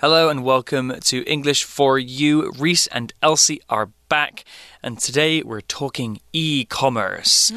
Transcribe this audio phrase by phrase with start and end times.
[0.00, 2.52] Hello and welcome to English for You.
[2.58, 4.44] Reese and Elsie are back,
[4.82, 7.50] and today we're talking e commerce.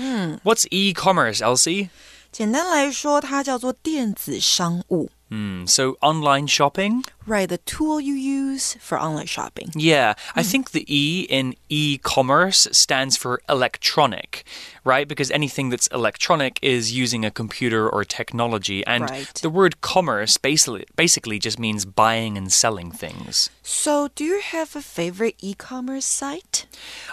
[0.44, 1.90] What's e commerce, Elsie?
[2.32, 5.10] 简单来说，它叫做电子商务。
[5.35, 7.05] Hmm, so, online shopping?
[7.27, 9.73] Right, the tool you use for online shopping.
[9.75, 14.45] Yeah, I think the E in e commerce stands for electronic,
[14.85, 15.09] right?
[15.09, 18.87] Because anything that's electronic is using a computer or technology.
[18.87, 19.35] And Right.
[19.43, 23.51] the word commerce basically, basically just means buying and selling things.
[23.65, 26.67] So, do you have a favorite e-commerce site?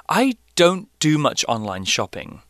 [0.08, 2.42] I don't do much online shopping.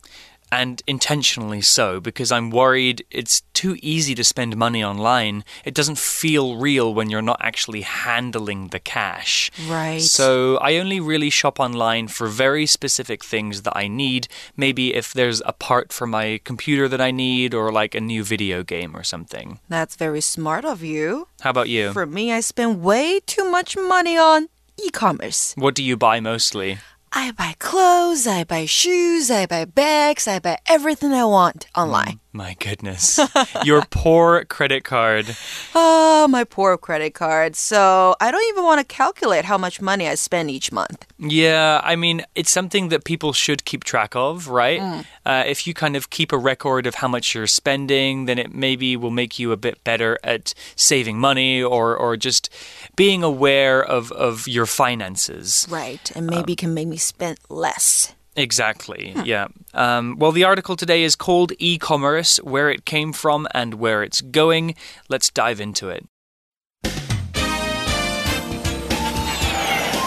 [0.52, 5.44] And intentionally so, because I'm worried it's too easy to spend money online.
[5.64, 9.50] It doesn't feel real when you're not actually handling the cash.
[9.66, 10.02] Right.
[10.02, 14.28] So I only really shop online for very specific things that I need.
[14.54, 18.22] Maybe if there's a part for my computer that I need, or like a new
[18.22, 19.58] video game or something.
[19.70, 21.28] That's very smart of you.
[21.40, 21.92] How about you?
[21.94, 25.54] For me, I spend way too much money on e-commerce.
[25.56, 26.78] What do you buy mostly?
[27.14, 32.21] I buy clothes, I buy shoes, I buy bags, I buy everything I want online.
[32.32, 33.20] My goodness.
[33.62, 35.36] Your poor credit card.
[35.74, 37.56] Oh, my poor credit card.
[37.56, 41.06] So, I don't even want to calculate how much money I spend each month.
[41.18, 45.04] Yeah, I mean, it's something that people should keep track of, right?
[45.26, 48.54] Uh, if you kind of keep a record of how much you're spending, then it
[48.54, 52.48] maybe will make you a bit better at saving money or, or just
[52.96, 55.66] being aware of, of your finances.
[55.70, 58.14] Right, and maybe can make me spend less.
[58.34, 59.48] Exactly, yeah.
[59.74, 64.02] Um, well, the article today is called E Commerce Where It Came From and Where
[64.02, 64.74] It's Going.
[65.08, 66.06] Let's dive into it.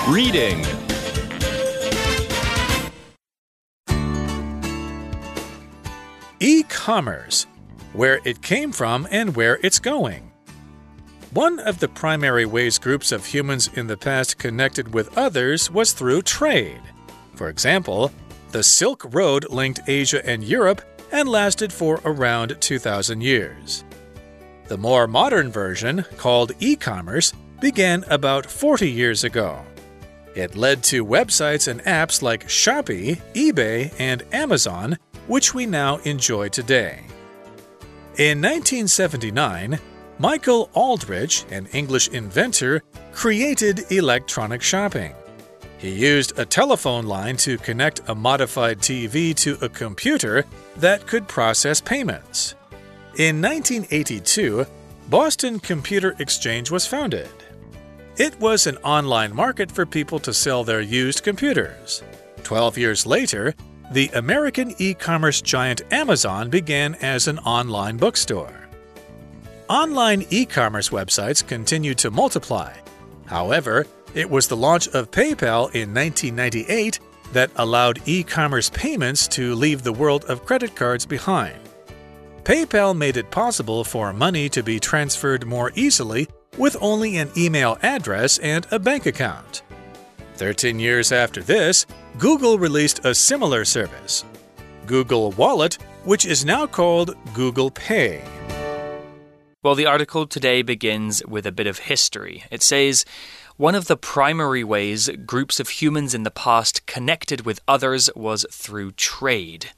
[0.07, 0.63] Reading.
[6.39, 7.47] E commerce,
[7.93, 10.31] where it came from and where it's going.
[11.31, 15.93] One of the primary ways groups of humans in the past connected with others was
[15.93, 16.81] through trade.
[17.35, 18.11] For example,
[18.51, 23.83] the Silk Road linked Asia and Europe and lasted for around 2,000 years.
[24.67, 29.61] The more modern version, called e commerce, began about 40 years ago.
[30.35, 36.49] It led to websites and apps like Shopee, eBay, and Amazon, which we now enjoy
[36.49, 36.99] today.
[38.17, 39.79] In 1979,
[40.19, 45.13] Michael Aldrich, an English inventor, created electronic shopping.
[45.77, 50.45] He used a telephone line to connect a modified TV to a computer
[50.77, 52.55] that could process payments.
[53.17, 54.65] In 1982,
[55.09, 57.29] Boston Computer Exchange was founded.
[58.17, 62.01] It was an online market for people to sell their used computers.
[62.43, 63.53] Twelve years later,
[63.91, 68.67] the American e commerce giant Amazon began as an online bookstore.
[69.69, 72.73] Online e commerce websites continued to multiply.
[73.25, 73.85] However,
[74.15, 76.99] it was the launch of PayPal in 1998
[77.33, 81.59] that allowed e commerce payments to leave the world of credit cards behind.
[82.43, 86.27] PayPal made it possible for money to be transferred more easily
[86.57, 89.63] with only an email address and a bank account.
[90.35, 91.85] 13 years after this,
[92.17, 94.23] Google released a similar service
[94.85, 98.23] Google Wallet, which is now called Google Pay.
[99.63, 102.43] Well, the article today begins with a bit of history.
[102.51, 103.03] It says,
[103.57, 108.45] one of the primary ways groups of humans in the past connected with others was
[108.51, 109.71] through trade.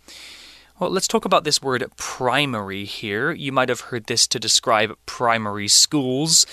[0.80, 3.32] Well, let's talk about this word primary here.
[3.32, 6.46] You might have heard this to describe primary schools.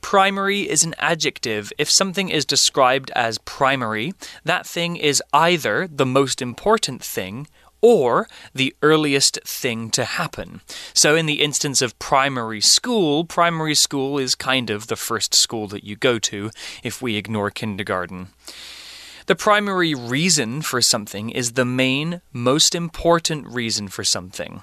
[0.00, 1.72] Primary is an adjective.
[1.78, 7.48] If something is described as primary, that thing is either the most important thing
[7.80, 10.60] or the earliest thing to happen.
[10.92, 15.66] So, in the instance of primary school, primary school is kind of the first school
[15.68, 16.50] that you go to
[16.82, 18.28] if we ignore kindergarten.
[19.28, 24.62] The primary reason for something is the main, most important reason for something.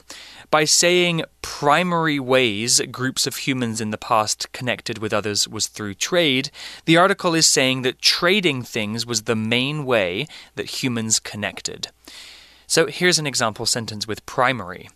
[0.49, 5.93] By saying primary ways groups of humans in the past connected with others was through
[5.93, 6.49] trade,
[6.85, 11.89] the article is saying that trading things was the main way that humans connected.
[12.66, 14.88] So here's an example sentence with primary.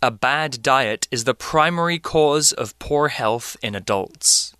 [0.00, 4.52] A bad diet is the primary cause of poor health in adults.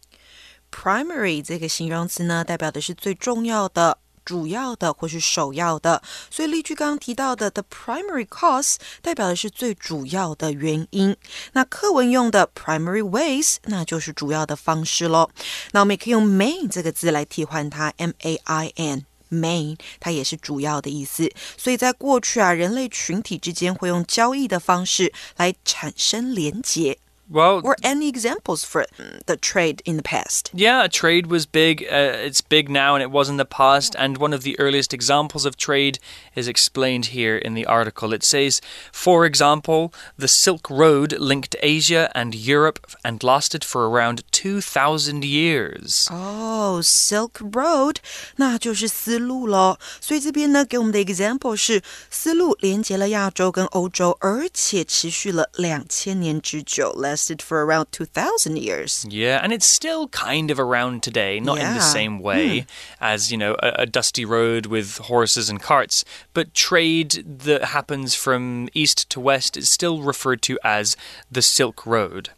[0.70, 3.98] primary 这个形容词呢，代表的是最重要的。
[4.24, 6.00] 主要的或是首要的，
[6.30, 11.16] 所以例句刚刚提到的 the primary cause 代表的是最主要的原因。
[11.54, 15.28] 那课文用的 primary ways 那就是主要的方式喽。
[15.72, 19.04] 那我们也可以用 main 这个字来替换它，m a i n。
[19.29, 26.97] Main 它也是主要的意思，所以在过去啊，人类群体之间会用交易的方式来产生连结。
[27.30, 30.50] Well, or any examples for mm, the trade in the past?
[30.52, 31.82] Yeah, trade was big.
[31.82, 33.96] Uh, it's big now and it was in the past.
[33.98, 35.98] And one of the earliest examples of trade
[36.34, 38.12] is explained here in the article.
[38.12, 38.60] It says,
[38.92, 46.08] for example, the Silk Road linked Asia and Europe and lasted for around 2,000 years.
[46.10, 47.96] Oh, Silk Road，
[48.36, 49.78] 那就是丝路喽。
[50.02, 51.80] 所以这边呢，给我们的 example 是
[52.10, 56.92] 丝路连接了亚洲跟欧洲，而且持续了两千年之久。
[57.17, 59.03] lasted for around 2,000 years.
[59.09, 61.69] Yeah, and it's still kind of around today, not yeah.
[61.69, 62.65] in the same way hmm.
[63.01, 66.05] as, you know, a, a, dusty road with horses and carts,
[66.35, 70.95] but trade that happens from east to west is still referred to as
[71.31, 72.29] the Silk Road.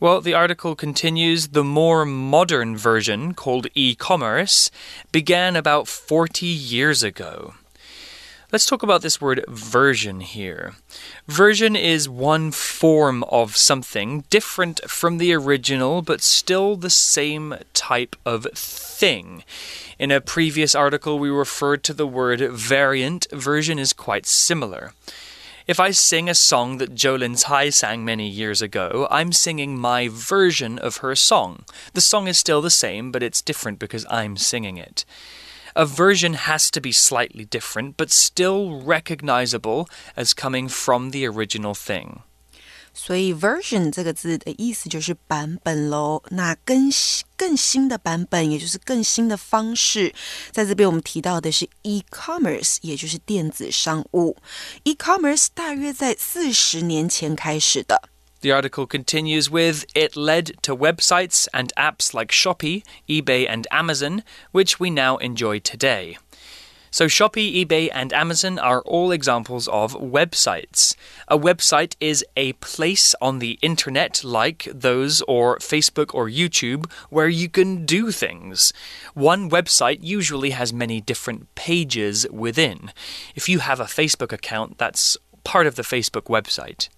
[0.00, 4.70] Well, the article continues the more modern version, called e commerce,
[5.12, 7.54] began about 40 years ago.
[8.50, 10.72] Let's talk about this word version here.
[11.26, 18.16] Version is one form of something different from the original, but still the same type
[18.24, 19.44] of thing.
[19.98, 23.26] In a previous article, we referred to the word variant.
[23.32, 24.94] Version is quite similar.
[25.66, 30.08] If I sing a song that Jolin Tsai sang many years ago, I'm singing my
[30.10, 31.66] version of her song.
[31.92, 35.04] The song is still the same, but it's different because I'm singing it
[35.75, 41.73] a version has to be slightly different, but still recognizable as coming from the original
[41.73, 42.21] thing.
[42.95, 46.21] 所以 version 这个字的意思就是版本喽。
[46.29, 46.91] 那更
[47.35, 50.13] 更新的版本，也就是更新的方式，
[50.51, 54.37] 在这边我们提到的是 e-commerce，也就是电子商务。
[54.83, 58.09] e-commerce 大约在四十年前开始的。
[58.40, 64.22] The article continues with It led to websites and apps like Shopee, eBay, and Amazon,
[64.52, 66.18] which we now enjoy today.
[66.90, 70.94] So, Shopee, eBay, and Amazon are all examples of websites.
[71.26, 77.28] A website is a place on the internet, like those or Facebook or YouTube, where
[77.28, 78.72] you can do things.
[79.12, 82.90] One website usually has many different pages within.
[83.34, 86.88] If you have a Facebook account, that's part of the Facebook website.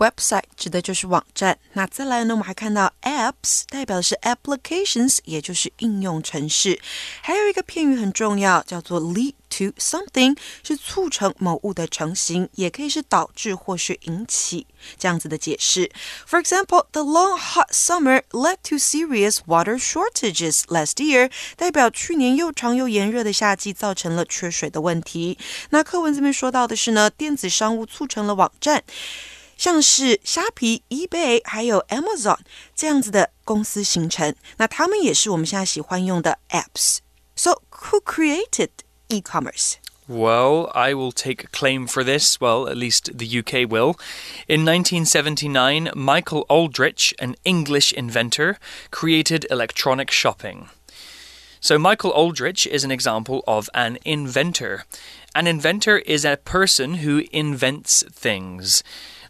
[0.00, 1.58] Website 指的就是网站。
[1.74, 6.80] 那再来呢，我们还看到 apps 代表的是 applications，也就是应用程式。
[7.20, 14.66] 还有一个片语很重要，叫做 lead to something，是促成某物的成型，也可以是导致或是引起
[14.98, 15.90] 这样子的解释。
[16.26, 25.36] For example, the long hot summer led to serious water shortages last year，代表去年又长又炎热的夏季造成了缺水的问题。
[25.68, 28.82] 那课文这边说到的是呢，电子商务促成了网站。
[29.59, 32.39] 像是虾皮、eBay 还有 Amazon
[32.75, 38.69] 这样子的公司形成，那他们也是我们现在喜欢用的 apps。So who created
[39.07, 39.75] e-commerce?
[40.07, 42.39] Well, I will take claim for this.
[42.39, 43.95] Well, at least the UK will.
[44.47, 48.57] In 1979, Michael Aldrich, an English inventor,
[48.91, 50.69] created electronic shopping.
[51.59, 54.85] So, Michael Aldrich is an example of an inventor.
[55.33, 58.83] An inventor is a person who invents things.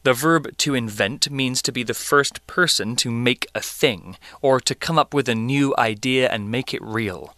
[0.04, 4.60] The verb to invent means to be the first person to make a thing or
[4.60, 7.34] to come up with a new idea and make it real.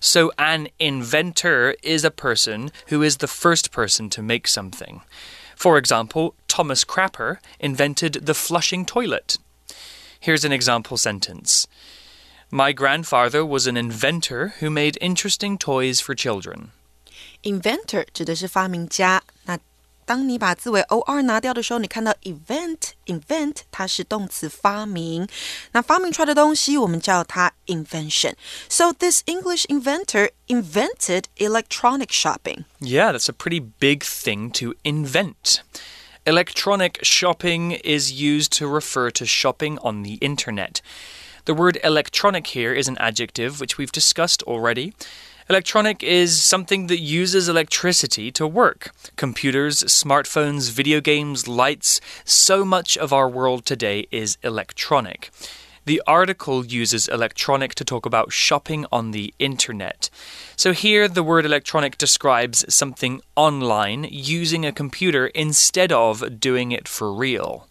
[0.00, 5.02] So, an inventor is a person who is the first person to make something.
[5.56, 9.38] For example, Thomas Crapper invented the flushing toilet.
[10.18, 11.66] Here's an example sentence
[12.50, 16.70] My grandfather was an inventor who made interesting toys for children.
[17.42, 19.58] Inventor 指的是发明家，那
[20.06, 25.28] 当你把字尾 or 拿掉的时候，你看到 event invent 它是动词发明，
[25.70, 28.34] 那发明出来的东西我们叫它 invention.
[28.68, 32.64] So this English inventor invented electronic shopping.
[32.80, 35.62] Yeah, that's a pretty big thing to invent.
[36.24, 40.80] Electronic shopping is used to refer to shopping on the internet.
[41.46, 44.92] The word electronic here is an adjective which we've discussed already.
[45.49, 48.91] Electronic is something that uses electricity to work.
[49.15, 55.31] Computers, smartphones, video games, lights, so much of our world today is electronic.
[55.85, 60.09] The article uses electronic to talk about shopping on the internet.
[60.57, 66.89] So here, the word electronic describes something online using a computer instead of doing it
[66.89, 67.69] for real.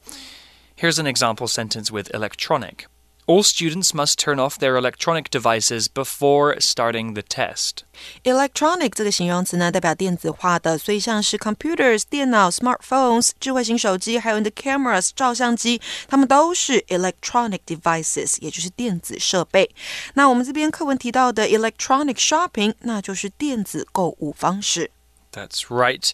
[0.77, 2.87] Here's an example sentence with electronic.
[3.28, 7.84] All students must turn off their electronic devices before starting the test.
[8.24, 15.80] Electronic 这个形容词呢，代表电子化的，所以像是 computers 电脑、smartphones 智慧型手机，还有你的 cameras 照相机，
[16.10, 19.70] 它们都是 electronic devices，也就是电子设备。
[20.16, 24.92] 那我们这边课文提到的 electronic shopping，那就是电子购物方式。
[25.32, 26.12] That's right.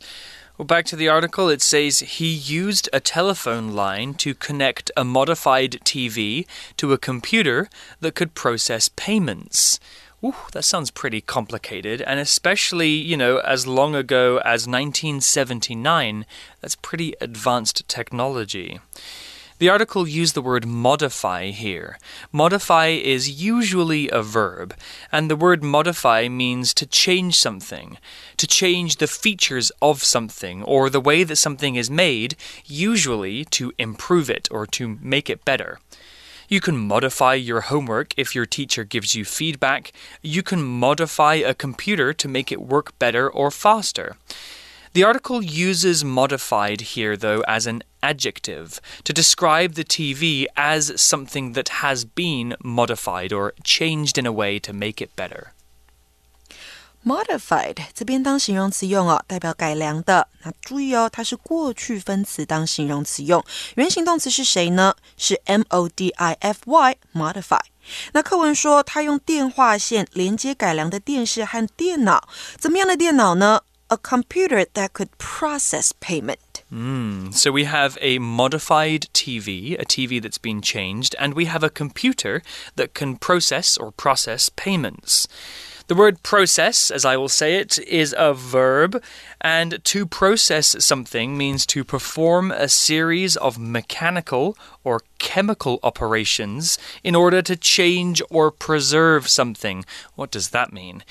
[0.62, 5.02] Well, back to the article, it says he used a telephone line to connect a
[5.02, 9.81] modified TV to a computer that could process payments.
[10.25, 16.26] Ooh, that sounds pretty complicated, and especially, you know, as long ago as 1979,
[16.61, 18.78] that's pretty advanced technology.
[19.62, 21.97] The article used the word modify here.
[22.33, 24.75] Modify is usually a verb,
[25.12, 27.97] and the word modify means to change something,
[28.38, 32.35] to change the features of something, or the way that something is made,
[32.66, 35.78] usually to improve it or to make it better.
[36.49, 39.92] You can modify your homework if your teacher gives you feedback.
[40.23, 44.16] You can modify a computer to make it work better or faster.
[44.94, 51.53] The article uses modified here, though, as an adjective to describe the TV as something
[51.53, 55.50] that has been modified or changed in a way to make it better.
[57.06, 60.27] Modified 这边当形容词用哦，代表改良的。
[60.41, 63.46] 那注意哦，它是过去分词当形容词用。
[63.75, 64.96] 原形动词是谁呢？
[65.15, 67.62] 是 M O D I F Y，modify。
[68.13, 72.27] 那课文说，他用电话线连接改良的电视和电脑。
[72.58, 73.62] 怎么样的电脑呢
[73.92, 76.62] ？a computer that could process payment.
[76.72, 81.62] Mm, so we have a modified TV, a TV that's been changed, and we have
[81.62, 82.42] a computer
[82.76, 85.28] that can process or process payments.
[85.88, 89.02] The word process, as I will say it, is a verb,
[89.42, 97.14] and to process something means to perform a series of mechanical or chemical operations in
[97.14, 99.84] order to change or preserve something.
[100.14, 101.04] What does that mean?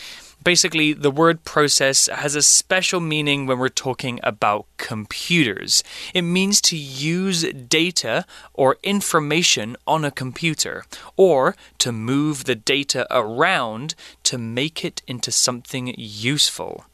[0.43, 5.83] Basically, the word process has a special meaning when we're talking about computers.
[6.15, 10.83] It means to use data or information on a computer,
[11.15, 13.93] or to move the data around
[14.24, 16.86] to make it into something useful.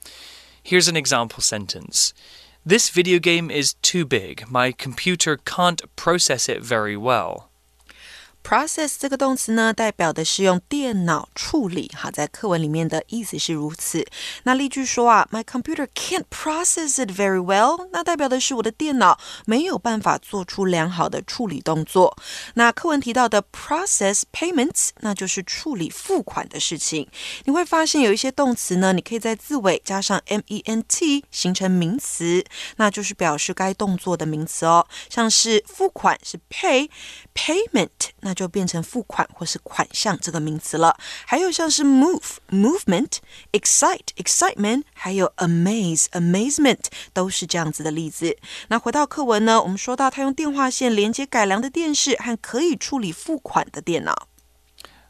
[0.61, 2.13] Here's an example sentence.
[2.65, 4.51] This video game is too big.
[4.51, 7.46] My computer can't process it very well.
[8.47, 11.91] Process 这个动词呢，代表的是用电脑处理。
[11.93, 14.07] 好，在课文里面的意思是如此。
[14.43, 22.17] 那例句说啊，My computer can't process it very well，那代表的是我的电脑没有办法做出良好的处理动作。
[22.53, 27.09] 那课文提到的 process payments，那就是处理付款的事情。
[27.43, 32.45] 你会发现有一些动词呢，你可以在字尾加上 ment 形成名词，
[32.77, 34.87] 那就是表示该动作的名词哦。
[35.09, 37.89] 像是付款是 pay，payment
[38.21, 38.36] 那。
[38.36, 40.96] 就变成付款或是款项这个名词了。
[41.26, 48.36] 还有像是 move movement、excite excitement，还有 amaze amazement，都是这样子的例子。
[48.68, 54.28] 那回到课文呢，我们说到他用电话线连接改良的电视和可以处理付款的电脑。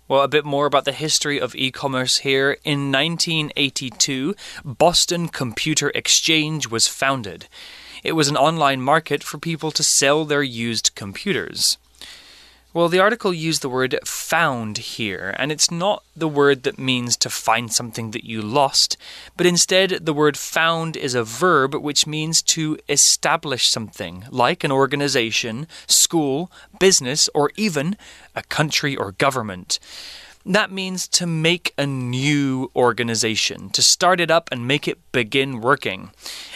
[0.08, 2.58] Well, a bit more about the history of e commerce here.
[2.64, 7.44] In 1982, Boston Computer Exchange was founded.
[8.02, 11.78] It was an online market for people to sell their used computers.
[12.77, 17.17] Well, the article used the word found here, and it's not the word that means
[17.17, 18.97] to find something that you lost,
[19.35, 24.71] but instead the word found is a verb which means to establish something, like an
[24.71, 27.97] organization, school, business, or even
[28.35, 29.79] a country or government.
[30.45, 35.61] That means to make a new organization, to start it up and make it begin
[35.61, 36.11] working.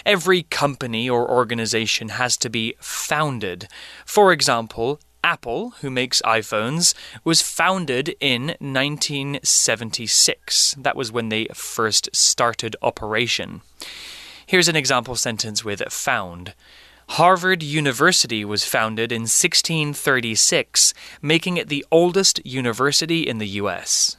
[0.06, 3.68] Every company or organization has to be founded.
[4.06, 10.76] For example, Apple, who makes iPhones, was founded in 1976.
[10.78, 13.62] That was when they first started operation.
[14.46, 16.54] Here's an example sentence with found.
[17.10, 24.16] Harvard University was founded in 1636, making it the oldest university in the US.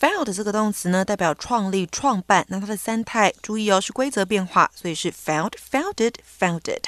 [0.00, 2.46] Found 这个动词呢，代表创立、创办。
[2.48, 6.82] 那它的三态，注意哦，是规则变化，所以是 found、founded、founded。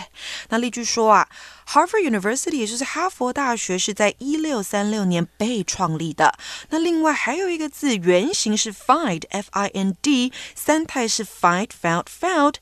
[0.50, 1.28] 那例句说啊
[1.66, 6.38] ，Harvard University 也就是哈佛大学是在一六三六年被创立的。
[6.68, 12.54] 那另外还有一个字，原型是 find，f i n d，三态是 find、found、found。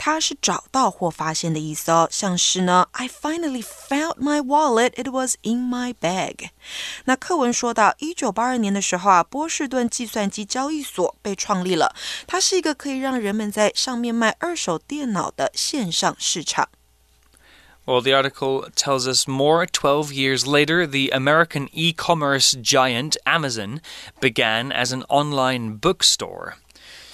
[0.00, 4.90] 它是找到或发现的意思哦，像是呢，I finally found my wallet.
[4.90, 6.50] It was in my bag.
[7.04, 11.94] 那课文说到，一九八二年的时候啊，波士顿计算机交易所被创立了，
[12.26, 16.68] 它是一个可以让人们在上面卖二手电脑的线上市场。
[17.86, 19.64] Well, the article tells us more.
[19.64, 23.80] Twelve years later, the American e commerce giant Amazon
[24.20, 26.54] began as an online bookstore.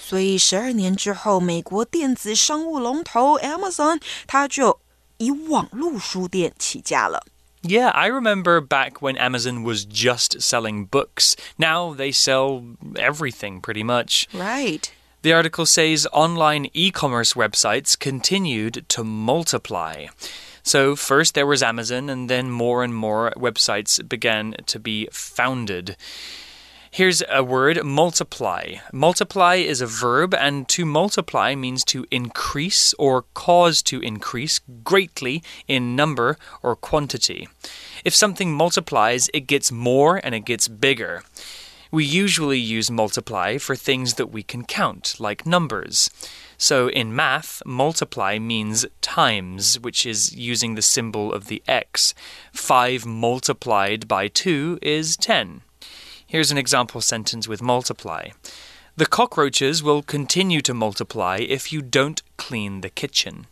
[0.07, 4.79] 所以十二年之后，美国电子商务龙头 Amazon 它就
[5.17, 7.23] 以网络书店起家了。
[7.61, 11.33] Yeah, I remember back when Amazon was just selling books.
[11.57, 14.27] Now they sell everything pretty much.
[14.33, 14.91] Right.
[15.21, 20.07] The article says online e commerce websites continued to multiply.
[20.65, 25.95] So, first there was Amazon, and then more and more websites began to be founded.
[26.90, 28.76] Here's a word multiply.
[28.92, 35.42] Multiply is a verb, and to multiply means to increase or cause to increase greatly
[35.66, 37.46] in number or quantity.
[38.04, 41.24] If something multiplies, it gets more and it gets bigger.
[41.90, 46.10] We usually use multiply for things that we can count, like numbers.
[46.56, 52.14] So in math, multiply means times, which is using the symbol of the x.
[52.52, 55.62] 5 multiplied by 2 is 10.
[56.27, 58.29] Here's an example sentence with multiply.
[58.95, 63.45] The cockroaches will continue to multiply if you don't clean the kitchen.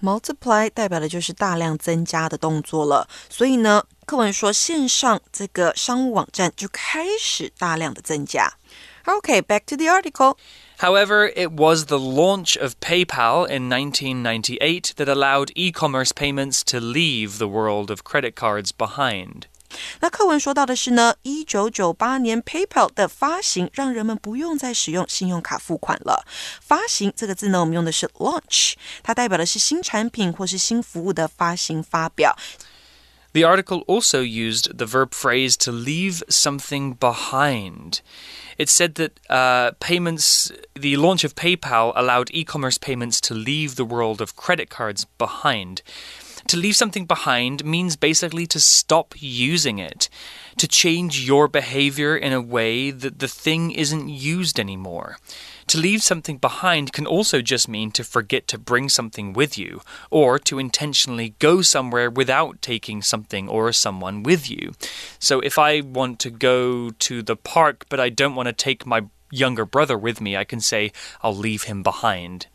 [0.00, 8.54] Multiply 代表的就是大量增加的动作了，所以呢，课文说线上这个商务网站就开始大量的增加。
[9.04, 10.36] Okay, back to the article.
[10.78, 16.78] However, it was the launch of PayPal in 1998 that allowed e commerce payments to
[16.78, 19.46] leave the world of credit cards behind.
[20.00, 26.24] 那课文说到的是呢，一九九八年 PayPal 的发行让人们不用再使用信用卡付款了。
[26.60, 32.36] 发行这个字呢，我们用的是 launch，它代表的是新产品或是新服务的发行发表。
[33.32, 38.00] The article also used the verb phrase to leave something behind.
[38.56, 43.74] It said that uh, payments, the launch of PayPal allowed e commerce payments to leave
[43.74, 45.82] the world of credit cards behind.
[46.47, 50.09] To leave something behind means basically to stop using it,
[50.57, 55.17] to change your behavior in a way that the thing isn't used anymore.
[55.67, 59.81] To leave something behind can also just mean to forget to bring something with you,
[60.11, 64.73] or to intentionally go somewhere without taking something or someone with you.
[65.19, 68.85] So if I want to go to the park but I don't want to take
[68.85, 70.91] my younger brother with me, I can say
[71.23, 72.47] I'll leave him behind.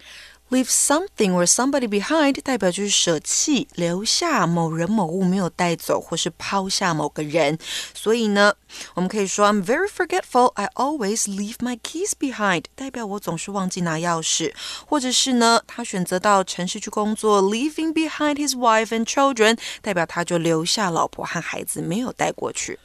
[0.51, 7.59] Leave something or somebody behind 代表就是舍弃、留下某人某物没有带走，或是抛下某个人。
[7.93, 8.55] 所以呢，
[8.95, 10.47] 我们可以说 I'm very forgetful.
[10.55, 14.55] I always leave my keys behind，代表我总是忘记拿钥匙。
[14.87, 22.79] 或者是呢，他选择到城市去工作，leaving behind his wife and children，代表他就留下老婆和孩子没有带过去。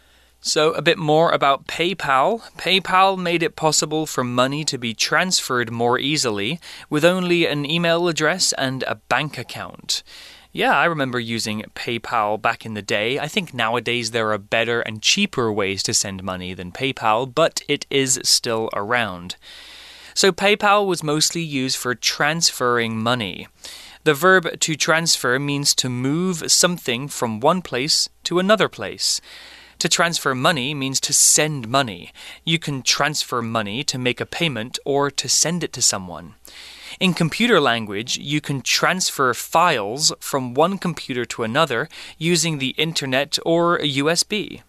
[0.45, 2.41] So, a bit more about PayPal.
[2.58, 8.10] PayPal made it possible for money to be transferred more easily with only an email
[8.10, 10.03] address and a bank account.
[10.51, 13.19] Yeah, I remember using PayPal back in the day.
[13.19, 17.62] I think nowadays there are better and cheaper ways to send money than PayPal, but
[17.69, 19.38] it is still around.
[20.13, 23.47] So, PayPal was mostly used for transferring money.
[24.03, 29.21] The verb to transfer means to move something from one place to another place.
[29.78, 32.11] To transfer money means to send money.
[32.44, 36.33] You can transfer money to make a payment or to send it to someone.
[36.98, 43.38] In computer language, you can transfer files from one computer to another using the internet
[43.44, 44.62] or a USB.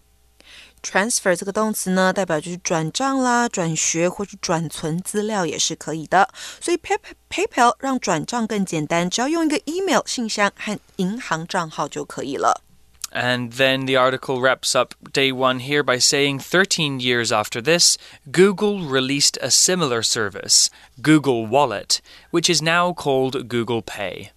[0.82, 6.28] Transfer 这个动词呢，代表就是转账啦、转学或是转存资料也是可以的。
[6.60, 12.62] 所以 Pay PayPal 让转账更简单，只要用一个 email 信箱和银行账号就可以了。
[13.14, 17.96] and then the article wraps up day one here by saying 13 years after this,
[18.30, 20.70] Google released a similar service,
[21.02, 24.30] Google Wallet, which is now called Google Pay.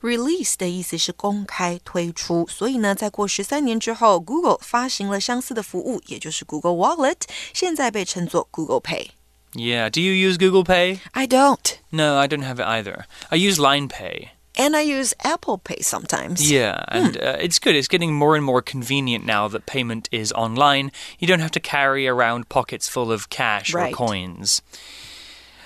[0.00, 7.20] Release 的意思是公开推出，所以呢，在过十三年之后，Google 发行了相似的服务，也就是 Google Wallet，
[7.54, 10.98] 现在被称作 Google Pay。Yeah, do you use Google Pay?
[11.12, 11.76] I don't.
[11.90, 13.04] No, I don't have it either.
[13.28, 16.51] I use Line Pay and I use Apple Pay sometimes.
[16.51, 17.21] Yeah, and hmm.
[17.21, 17.75] uh, it's good.
[17.75, 20.91] It's getting more and more convenient now that payment is online.
[21.19, 23.93] You don't have to carry around pockets full of cash right.
[23.93, 24.61] or coins.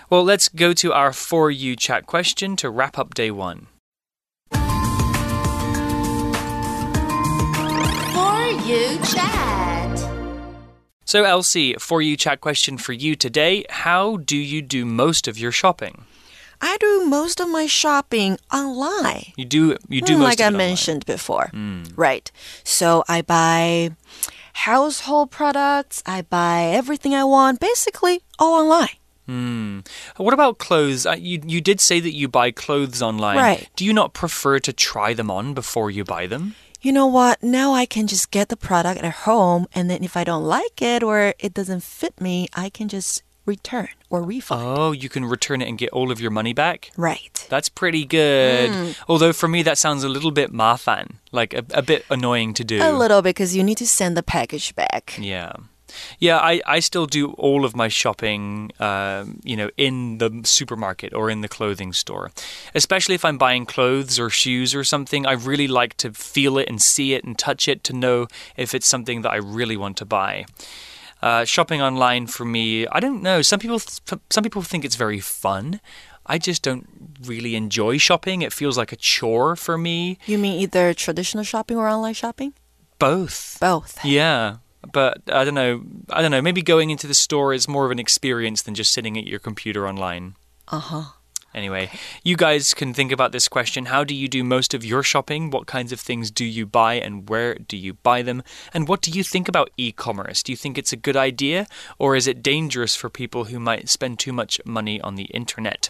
[0.10, 3.68] Well, let's go to our For You chat question to wrap up day one.
[4.52, 4.60] For
[8.68, 9.98] You chat.
[11.06, 15.40] So, Elsie, For You chat question for you today How do you do most of
[15.40, 16.04] your shopping?
[16.62, 19.34] I do most of my shopping online.
[19.36, 20.58] You do you do mm, like I online.
[20.58, 21.50] mentioned before.
[21.54, 21.92] Mm.
[21.96, 22.32] Right.
[22.64, 23.92] So I buy
[24.54, 28.96] household products, I buy everything I want, basically all online.
[29.28, 29.80] Hmm.
[30.18, 31.06] What about clothes?
[31.06, 33.38] Uh, you you did say that you buy clothes online.
[33.38, 33.70] Right.
[33.76, 36.56] Do you not prefer to try them on before you buy them?
[36.82, 37.44] You know what?
[37.44, 40.82] Now I can just get the product at home, and then if I don't like
[40.82, 44.62] it or it doesn't fit me, I can just return or refund.
[44.64, 46.92] Oh, you can return it and get all of your money back?
[46.98, 47.46] Right.
[47.50, 48.70] That's pretty good.
[48.70, 48.98] Mm.
[49.08, 52.64] Although for me, that sounds a little bit mafan, like a, a bit annoying to
[52.64, 52.80] do.
[52.82, 55.18] A little because you need to send the package back.
[55.20, 55.54] Yeah.
[56.20, 61.14] Yeah, I, I still do all of my shopping, um, you know, in the supermarket
[61.14, 62.32] or in the clothing store.
[62.74, 66.70] Especially if I'm buying clothes or shoes or something, I really like to feel it
[66.70, 69.98] and see it and touch it to know if it's something that I really want
[69.98, 70.46] to buy.
[71.22, 73.42] Uh, shopping online for me, I don't know.
[73.42, 75.80] Some people, some people think it's very fun.
[76.26, 76.88] I just don't
[77.24, 78.42] really enjoy shopping.
[78.42, 80.18] It feels like a chore for me.
[80.26, 82.54] You mean either traditional shopping or online shopping?
[83.00, 83.58] Both.
[83.60, 84.04] Both.
[84.06, 84.58] Yeah.
[84.92, 85.84] But I don't know.
[86.10, 86.42] I don't know.
[86.42, 89.40] Maybe going into the store is more of an experience than just sitting at your
[89.40, 90.36] computer online.
[90.68, 91.04] Uh huh.
[91.54, 91.90] Anyway,
[92.24, 93.88] you guys can think about this question.
[93.88, 95.50] How do you do most of your shopping?
[95.50, 98.42] What kinds of things do you buy and where do you buy them?
[98.74, 100.44] And what do you think about e commerce?
[100.44, 101.68] Do you think it's a good idea
[102.00, 105.90] or is it dangerous for people who might spend too much money on the internet?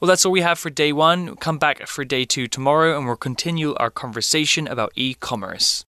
[0.00, 1.36] Well, that's all we have for day one.
[1.36, 5.86] Come back for day two tomorrow and we'll continue our conversation about e commerce.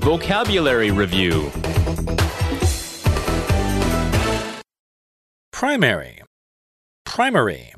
[0.00, 1.50] Vocabulary Review
[5.52, 6.22] Primary.
[7.14, 7.74] Primary.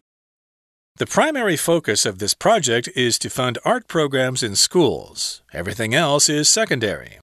[0.99, 5.42] The primary focus of this project is to fund art programs in schools.
[5.53, 7.18] Everything else is secondary.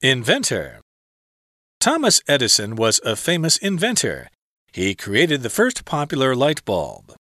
[0.00, 0.80] Inventor.
[1.80, 4.28] Thomas Edison was a famous inventor.
[4.72, 7.16] He created the first popular light bulb.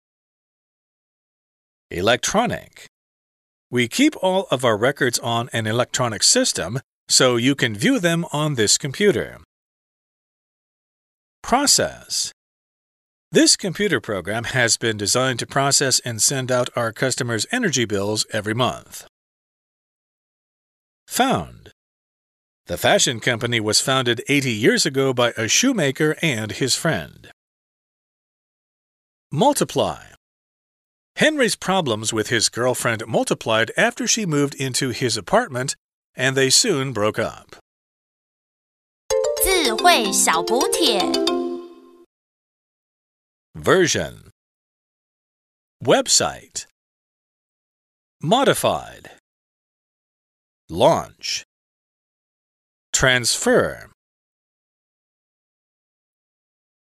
[1.90, 2.86] Electronic.
[3.70, 8.24] We keep all of our records on an electronic system, so you can view them
[8.32, 9.36] on this computer.
[11.42, 12.32] Process.
[13.31, 18.25] This computer program has been designed to process and send out our customers' energy bills
[18.31, 19.07] every month.
[21.07, 21.71] Found.
[22.67, 27.31] The fashion company was founded 80 years ago by a shoemaker and his friend.
[29.31, 30.03] Multiply.
[31.15, 35.75] Henry's problems with his girlfriend multiplied after she moved into his apartment,
[36.15, 37.55] and they soon broke up.
[39.43, 41.01] 智慧小补帖。
[43.58, 44.30] Version.
[45.84, 46.66] Website.
[48.22, 49.10] Modified.
[50.70, 51.42] Launch.
[52.92, 53.90] Transfer